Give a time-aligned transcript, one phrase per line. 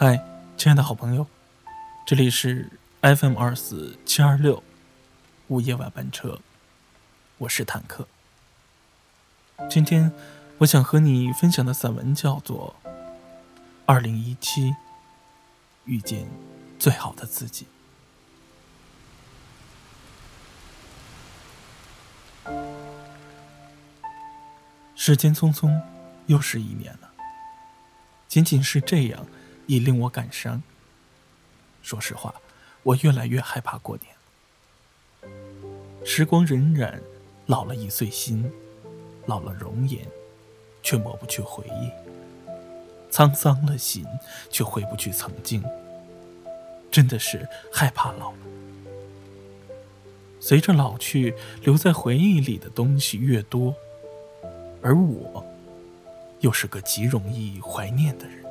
[0.00, 0.24] 嗨，
[0.56, 1.26] 亲爱的好朋友，
[2.06, 2.70] 这里是
[3.00, 4.62] FM 二四七二六
[5.48, 6.38] 午夜晚班车，
[7.38, 8.06] 我是坦克。
[9.68, 10.12] 今天
[10.58, 12.76] 我想和你分享的散文叫做
[13.86, 14.76] 《二零一七
[15.84, 16.28] 遇见
[16.78, 17.66] 最好的自己》。
[24.94, 25.82] 时间匆匆，
[26.26, 27.10] 又是一年了。
[28.28, 29.26] 仅仅是这样，
[29.68, 30.62] 已令我感伤。
[31.82, 32.34] 说实话，
[32.82, 35.32] 我越来越害怕过年。
[36.04, 36.98] 时光荏苒，
[37.46, 38.50] 老了一岁心，
[39.26, 40.06] 老了容颜，
[40.82, 41.90] 却抹不去回忆。
[43.12, 44.04] 沧桑了心，
[44.50, 45.62] 却回不去曾经。
[46.90, 48.38] 真的是害怕老了。
[50.40, 53.74] 随着老去，留在回忆里的东西越多。
[54.80, 55.44] 而我，
[56.40, 58.44] 又是个极容易怀念的人，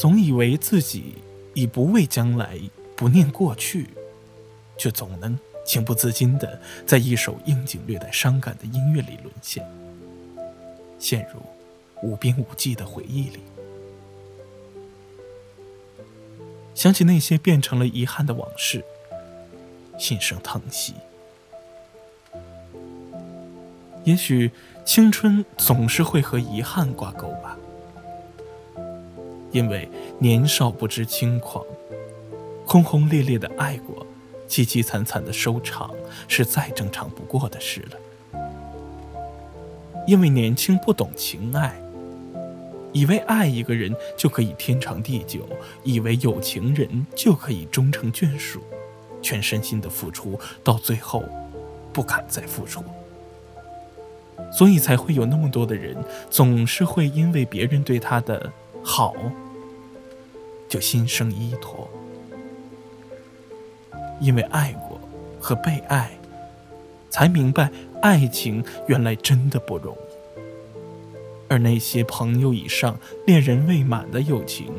[0.00, 1.16] 总以为自己
[1.52, 2.58] 已不畏将来，
[2.96, 3.86] 不念过去，
[4.78, 9.62] 却总能情不自禁的在一首应景略带伤感的音乐里沦陷，
[10.98, 11.42] 陷入
[12.02, 13.40] 无边无际的回忆里，
[16.74, 18.82] 想起那些变成了遗憾的往事，
[19.98, 20.94] 心生疼惜。
[24.04, 24.50] 也许
[24.82, 27.58] 青春总是会和遗憾挂钩吧，
[29.52, 31.64] 因为年少不知轻狂，
[32.64, 34.06] 轰轰烈烈的爱过，
[34.48, 35.90] 凄凄惨惨的收场
[36.28, 38.42] 是再正常不过的事了。
[40.06, 41.74] 因为年轻不懂情爱，
[42.92, 45.46] 以为爱一个人就可以天长地久，
[45.84, 48.60] 以为有情人就可以终成眷属，
[49.20, 51.24] 全身心的付出，到最后
[51.92, 52.82] 不敢再付出。
[54.50, 55.96] 所以才会有那么多的人，
[56.30, 58.50] 总是会因为别人对他的
[58.82, 59.14] 好，
[60.68, 61.88] 就心生依托。
[64.20, 65.00] 因为爱过
[65.40, 66.10] 和被爱，
[67.08, 67.70] 才明白
[68.02, 70.40] 爱情原来真的不容易。
[71.48, 74.72] 而那些朋友以上、恋人未满的友情，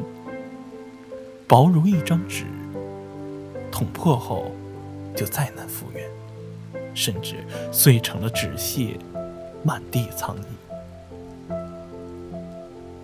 [1.48, 2.46] 薄如一张纸，
[3.72, 4.52] 捅破后
[5.16, 6.10] 就再难复原，
[6.94, 7.36] 甚至
[7.72, 8.98] 碎成了纸屑。
[9.64, 10.61] 满地苍蝇。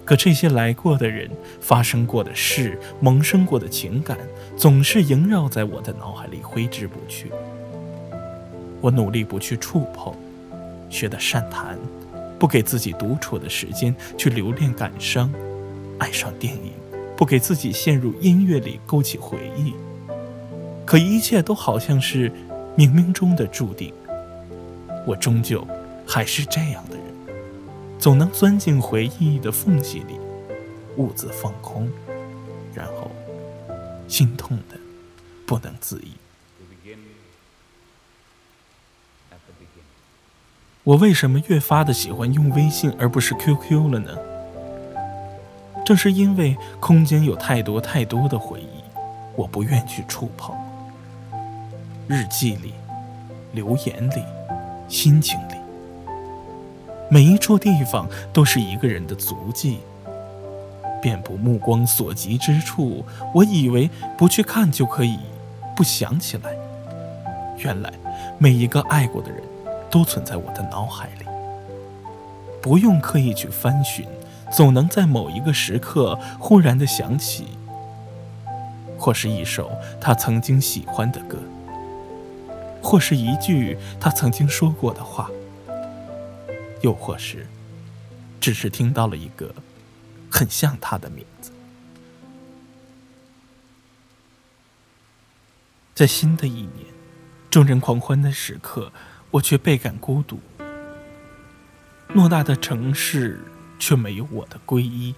[0.07, 1.29] 可这些来过的人、
[1.59, 4.17] 发生过的事、萌生过的情感，
[4.55, 7.29] 总是萦绕在我的脑海里，挥之不去。
[8.79, 10.15] 我努力不去触碰，
[10.89, 11.77] 学得善谈，
[12.39, 15.29] 不给自己独处的时间去留恋感伤，
[15.99, 16.71] 爱上电影，
[17.17, 19.73] 不给自己陷入音乐里勾起回忆。
[20.85, 22.31] 可一切都好像是
[22.77, 23.93] 冥冥中的注定，
[25.05, 25.67] 我终究。
[26.09, 26.95] 还是这样的，
[27.99, 30.19] 总能钻进回忆的缝隙里，
[30.97, 31.89] 兀自放空，
[32.73, 33.11] 然后
[34.07, 34.77] 心痛的
[35.45, 36.11] 不能自已。
[40.83, 44.17] 我为什么越发的喜欢用微信而不是 QQ 了呢？
[45.85, 48.83] 正是因为空间有太多太多的回忆，
[49.35, 50.55] 我不愿去触碰。
[52.07, 52.73] 日记里、
[53.53, 54.23] 留言里、
[54.87, 55.46] 心情。
[57.09, 59.79] 每一处地方都是一个人的足迹，
[61.01, 63.05] 遍布目光所及之处。
[63.33, 65.17] 我以为不去看就可以
[65.73, 66.53] 不想起来，
[67.59, 67.93] 原来
[68.37, 69.41] 每一个爱过的人，
[69.89, 71.25] 都存在我的脑海里。
[72.61, 74.05] 不用刻意去翻寻，
[74.51, 77.47] 总能在某一个时刻忽然的想起，
[78.97, 81.37] 或是一首他曾经喜欢的歌，
[82.81, 85.31] 或是一句他曾经说过的话。
[86.87, 87.45] 又或是，
[88.39, 89.53] 只是听到了一个
[90.31, 91.51] 很像他的名字。
[95.93, 96.85] 在新的一年，
[97.49, 98.93] 众人狂欢的时刻，
[99.31, 100.39] 我却倍感孤独。
[102.15, 103.41] 偌大的城市，
[103.77, 105.13] 却没有我的皈依。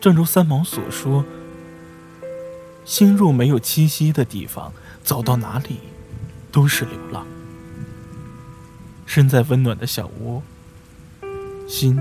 [0.00, 1.24] 正如三毛所说
[2.86, 5.80] ：“心若没有栖息的地方，走到哪里
[6.52, 7.26] 都是流浪。”
[9.10, 10.40] 身在温暖的小窝，
[11.66, 11.98] 心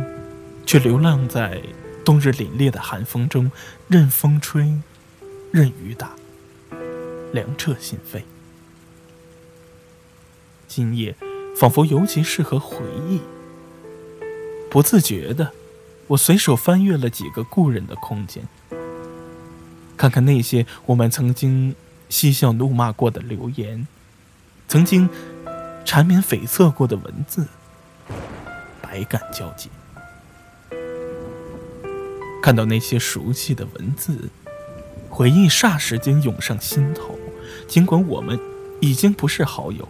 [0.63, 1.59] 却流浪在
[2.05, 3.51] 冬日凛冽的寒风中，
[3.87, 4.79] 任风吹，
[5.51, 6.11] 任雨打，
[7.33, 8.21] 凉彻心扉。
[10.67, 11.15] 今夜
[11.57, 13.21] 仿佛尤其适合回忆。
[14.69, 15.51] 不自觉的，
[16.09, 18.47] 我随手翻阅了几个故人的空间，
[19.97, 21.75] 看看那些我们曾经
[22.07, 23.87] 嬉笑怒骂过的留言，
[24.67, 25.09] 曾经。
[25.91, 27.47] 缠绵悱恻过的文字，
[28.79, 29.71] 百感交集。
[32.43, 34.29] 看到那些熟悉的文字，
[35.09, 37.17] 回忆霎时间涌上心头。
[37.67, 38.39] 尽管我们
[38.79, 39.89] 已经不是好友，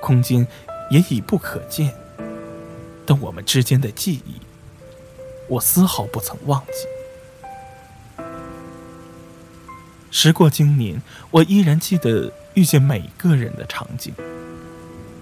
[0.00, 0.48] 空间
[0.90, 1.92] 也已不可见，
[3.04, 4.40] 但我们之间的记忆，
[5.48, 8.24] 我丝毫不曾忘记。
[10.10, 14.14] 时过经年，我依然记得遇见每个人的场景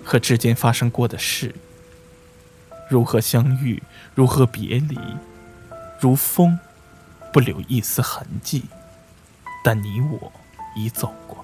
[0.05, 1.55] 和之间发生过的事，
[2.91, 3.83] 如何相遇，
[4.15, 4.99] 如何别离。
[6.01, 6.59] 如风，
[7.33, 8.65] 不留一丝痕迹，
[9.65, 10.31] 但你我
[10.77, 11.43] 已走过，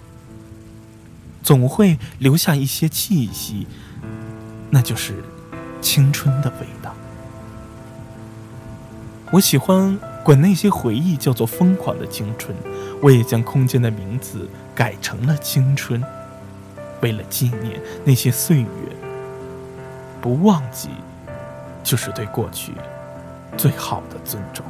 [1.42, 3.66] 总会留下一些气息，
[4.68, 5.24] 那就是
[5.80, 6.94] 青春的味道。
[9.32, 12.54] 我喜欢管那些回忆叫做疯狂的青春，
[13.00, 16.04] 我也将空间的名字改成了青春，
[17.00, 18.68] 为了纪念那些岁月，
[20.20, 20.90] 不忘记，
[21.82, 22.74] 就是对过去。
[23.56, 24.64] 最好的尊重。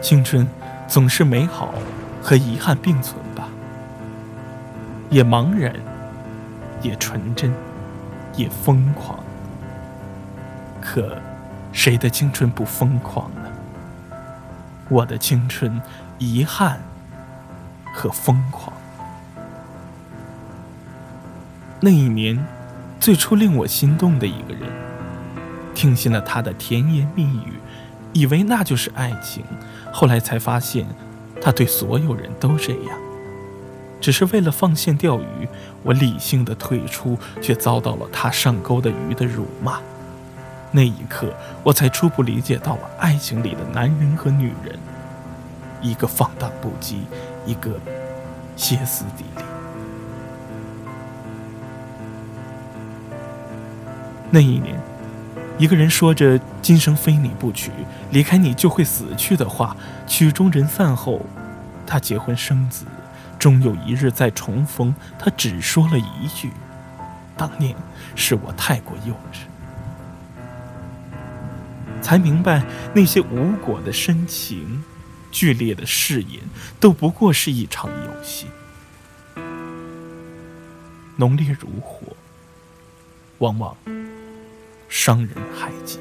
[0.00, 0.46] 青春
[0.86, 1.74] 总是美好
[2.22, 3.48] 和遗憾并存吧，
[5.10, 5.74] 也茫然，
[6.82, 7.52] 也纯真，
[8.36, 9.18] 也疯狂。
[10.80, 11.18] 可，
[11.72, 13.50] 谁的青春不疯狂呢？
[14.88, 15.80] 我的青春，
[16.18, 16.80] 遗憾
[17.92, 18.73] 和疯狂。
[21.84, 22.42] 那一年，
[22.98, 24.62] 最初令我心动的一个人。
[25.74, 27.60] 听信了他的甜言蜜语，
[28.14, 29.44] 以为那就是爱情，
[29.92, 30.86] 后来才发现，
[31.42, 32.98] 他对所有人都这样。
[34.00, 35.46] 只是为了放线钓鱼，
[35.82, 39.78] 我理性的退出，却遭到了他上钩的鱼的辱骂。
[40.70, 44.78] 那一刻，我才初步理解到了爱情里的男人和女人，
[45.82, 47.00] 一个放荡不羁，
[47.44, 47.78] 一个
[48.56, 49.44] 歇斯底里。
[54.34, 54.76] 那一年。
[55.56, 57.70] 一个人说着“今生非你不娶，
[58.10, 59.76] 离开你就会死去”的话，
[60.08, 61.24] 曲终人散后，
[61.86, 62.84] 他结婚生子，
[63.38, 64.92] 终有一日再重逢。
[65.16, 66.50] 他只说了一句
[67.38, 67.76] ：“当年
[68.16, 69.44] 是我太过幼稚。”
[72.02, 74.82] 才明白那些无果的深情，
[75.30, 76.42] 剧烈的誓言，
[76.80, 78.48] 都不过是一场游戏。
[81.14, 82.16] 浓烈如火，
[83.38, 83.76] 往往。
[84.94, 85.98] 伤人害己。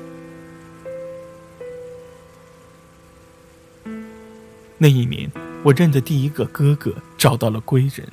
[4.77, 5.31] 那一年，
[5.63, 8.07] 我认的第一个哥哥找到了归人，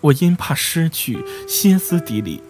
[0.00, 2.40] 我因怕失去，歇斯底里，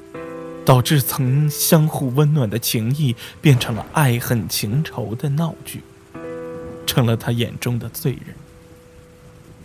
[0.66, 5.82] 导致曾相互温暖的情谊变成了爱恨情仇的闹剧，
[6.86, 8.36] 成了他眼中的罪人，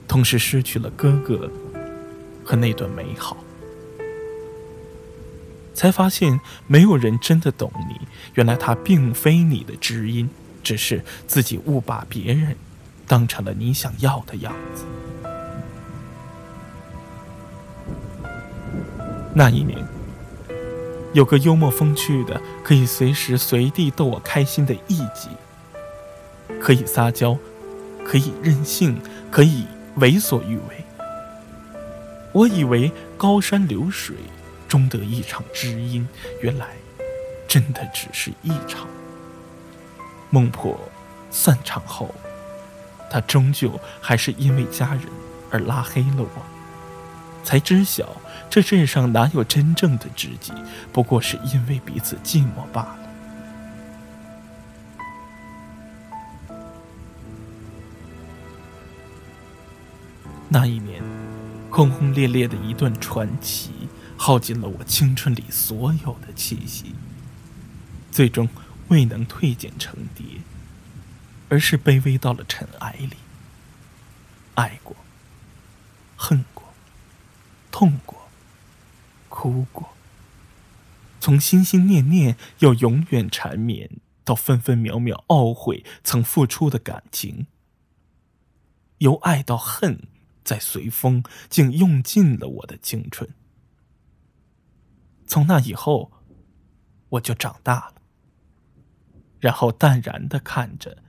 [0.08, 1.52] 同时失去了哥哥
[2.46, 3.36] 和那段美好。
[5.78, 10.28] 才发现没有人真的懂你，原来他并非你的知音，
[10.64, 12.58] 只是自己误把别人
[13.06, 14.86] 当成了你想要的样子。
[19.36, 19.78] 那一年，
[21.14, 25.30] 有个幽默风趣的，可以随时随地逗我开心的艺伎，
[26.60, 27.38] 可以撒娇，
[28.04, 29.68] 可以任性，可以
[29.98, 30.84] 为所欲为。
[32.32, 34.16] 我以为高山流水。
[34.68, 36.08] 终得一场知音，
[36.42, 36.68] 原来
[37.48, 38.88] 真的只是一场
[40.30, 40.80] 孟婆。
[41.30, 42.16] 散场后，
[43.12, 45.04] 他终究还是因为家人
[45.52, 46.42] 而拉黑了我。
[47.44, 48.10] 才知晓，
[48.50, 50.54] 这世上哪有真正的知己，
[50.92, 53.00] 不过是因为彼此寂寞罢了。
[60.50, 61.04] 那一年，
[61.70, 63.77] 轰轰烈烈的一段传奇。
[64.18, 66.96] 耗尽了我青春里所有的气息，
[68.12, 68.50] 最终
[68.90, 70.26] 未能蜕茧成蝶，
[71.50, 73.14] 而是卑微到了尘埃里。
[74.56, 74.98] 爱过，
[76.16, 76.74] 恨过，
[77.72, 78.28] 痛过，
[79.30, 79.94] 哭过，
[81.20, 83.92] 从心心念念要永远缠绵，
[84.26, 87.46] 到分分秒秒懊悔曾付出的感情，
[88.98, 90.08] 由爱到恨，
[90.44, 93.30] 再随风，竟用尽了我的青春。
[95.28, 96.12] 从那以后，
[97.10, 98.02] 我就长大了，
[99.40, 101.04] 然后淡然的看着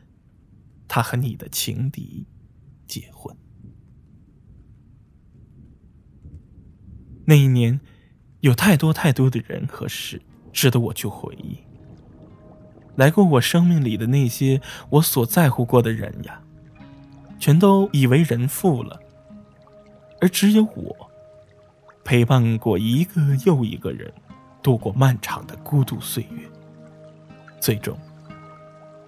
[0.89, 2.27] 他和你的情敌
[2.87, 3.35] 结婚。
[7.25, 7.81] 那一年，
[8.41, 10.21] 有太多太多的人和事
[10.53, 11.59] 值得我去回忆。
[12.97, 14.61] 来过我生命里的那些
[14.91, 16.43] 我所在乎过的人呀，
[17.39, 18.99] 全都已为人父了，
[20.21, 21.08] 而只有我。
[22.09, 24.11] 陪伴过一个又一个人，
[24.63, 26.49] 度过漫长的孤独岁月，
[27.61, 27.95] 最终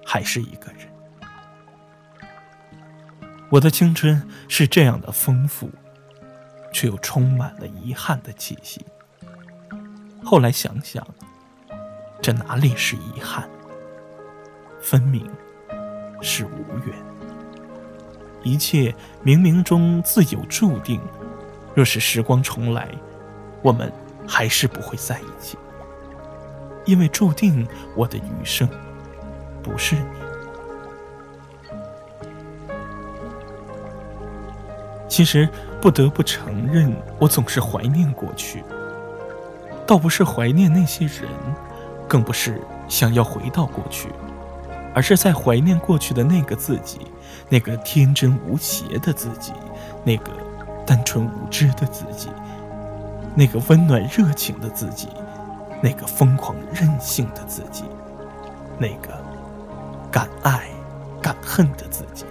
[0.05, 0.87] 还是一个人。
[3.49, 5.71] 我的青春是这样的丰富，
[6.75, 8.85] 却又充满了遗憾的气息。
[10.23, 11.03] 后来想想，
[12.21, 13.49] 这哪里是遗憾，
[14.79, 15.27] 分明
[16.21, 16.95] 是无缘。
[18.43, 21.01] 一切冥冥中自有注定。
[21.75, 22.89] 若是时光重来，
[23.63, 23.93] 我们
[24.27, 25.59] 还是不会在一起，
[26.85, 28.69] 因为注定我的余生
[29.63, 30.03] 不是你。
[35.09, 35.49] 其实
[35.81, 38.63] 不得不承认，我总是怀念过去，
[39.87, 41.29] 倒不是怀念那些人，
[42.09, 44.09] 更不是想要回到过去，
[44.95, 47.01] 而是在怀念过去的那个自己，
[47.49, 49.53] 那个天真无邪的自己，
[50.05, 50.31] 那个
[50.91, 52.29] 单纯无知的自己，
[53.37, 55.07] 那个温暖热情的自己，
[55.81, 57.85] 那个疯狂任性的自己，
[58.77, 59.17] 那个
[60.11, 60.65] 敢爱
[61.23, 62.25] 敢恨的自己。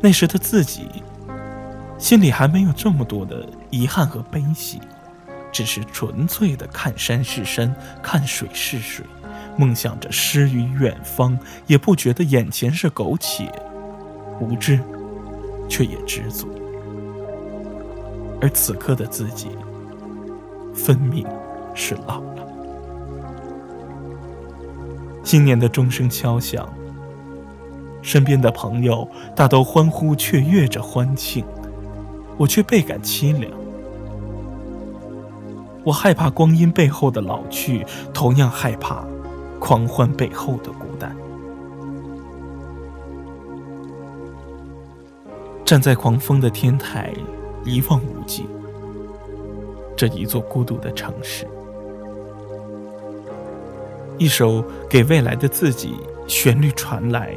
[0.00, 1.02] 那时的自己，
[1.98, 4.80] 心里还没有这么多的遗憾和悲喜，
[5.52, 9.04] 只是纯粹的看山是山，看水是水，
[9.58, 13.52] 梦想着诗与远方，也不觉得眼前是苟且，
[14.40, 14.78] 无知，
[15.68, 16.48] 却也知足。
[18.40, 19.48] 而此刻的自己，
[20.72, 21.26] 分明
[21.74, 22.46] 是老了。
[25.24, 26.68] 新年的钟声敲响。
[28.00, 31.44] 身边的朋友大都欢呼雀跃着欢庆，
[32.38, 33.52] 我却倍感凄凉。
[35.84, 39.04] 我害怕光阴背后的老去，同样害怕
[39.58, 41.14] 狂欢背后的孤单。
[45.68, 47.12] 站在狂风的天台，
[47.62, 48.46] 一望无际，
[49.94, 51.46] 这一座孤独的城市。
[54.16, 55.96] 一首给未来的自己，
[56.26, 57.34] 旋律传来。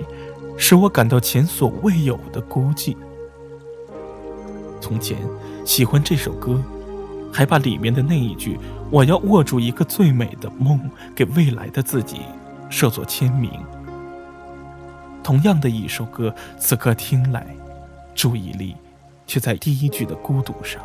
[0.56, 2.96] 使我感到前所未有的孤寂。
[4.80, 5.18] 从前
[5.66, 6.58] 喜欢这首歌，
[7.34, 8.58] 还把里面的那一句
[8.90, 10.80] “我要握住一个最美的梦”
[11.14, 12.22] 给未来的自己
[12.70, 13.52] 设作签名。
[15.22, 17.46] 同样的一首歌，此刻听来，
[18.14, 18.76] 注意力
[19.26, 20.82] 却在第一句的孤独上。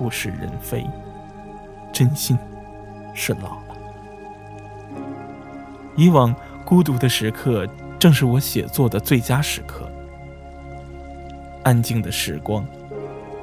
[0.00, 0.86] 物是人非，
[1.92, 2.36] 真心
[3.14, 3.76] 是老了。
[5.96, 6.34] 以往。
[6.66, 7.68] 孤独的时刻，
[7.98, 9.86] 正是我写作的最佳时刻。
[11.62, 12.66] 安静的时光，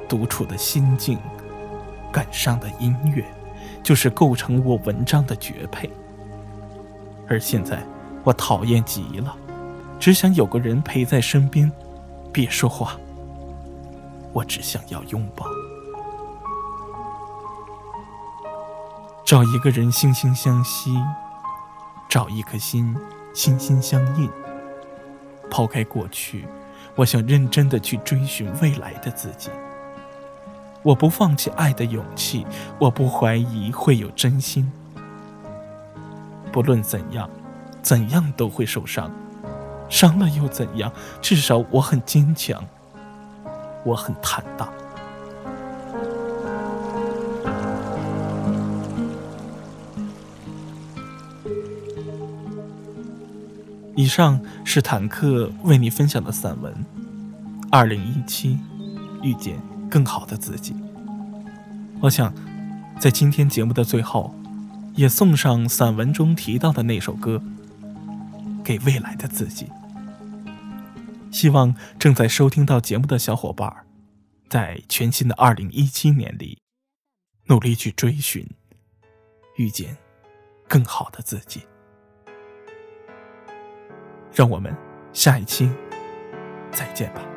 [0.08, 1.16] 独处的心境，
[2.10, 3.24] 感伤的音乐，
[3.80, 5.88] 就是构成我文章的绝配。
[7.28, 7.80] 而现在，
[8.24, 9.36] 我讨厌极了，
[10.02, 11.70] 只想有个人陪在身边，
[12.32, 12.98] 别说话，
[14.32, 15.46] 我只想要拥抱。
[19.24, 20.92] 找一个人惺惺相惜。
[22.08, 22.96] 找一颗心，
[23.32, 24.28] 心心相印。
[25.48, 26.46] 抛开过去，
[26.96, 29.50] 我想认真的去追寻未来的自己。
[30.82, 32.44] 我不放弃爱的勇气，
[32.80, 34.68] 我不怀疑会有真心。
[36.50, 37.30] 不论怎样，
[37.82, 39.08] 怎样都会受伤，
[39.92, 40.90] 伤了又怎样？
[41.20, 42.64] 至少我很坚强，
[43.84, 44.72] 我很坦荡。
[53.94, 56.72] 以上是坦克为你分享的散文
[57.70, 58.58] 《二零一七
[59.22, 60.72] 遇见更好的自己》。
[62.00, 62.32] 我想，
[62.98, 64.34] 在今天节目的最后，
[64.94, 67.42] 也送上散文中提到的那首歌，
[68.64, 69.68] 给未来的自己。
[71.32, 73.86] 希望正在收听到节目的小伙伴，
[74.48, 76.60] 在全新的二零一七年里，
[77.46, 78.46] 努力去追寻，
[79.56, 79.96] 遇见
[80.68, 81.62] 更好的自己。
[84.32, 84.74] 让我们
[85.12, 85.70] 下一期
[86.70, 87.31] 再见吧。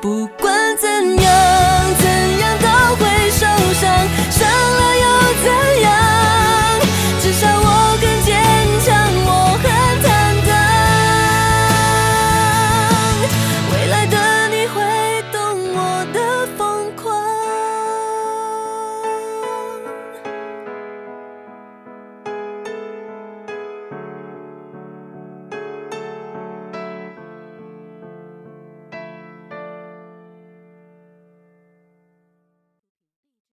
[0.00, 1.57] 不管怎样。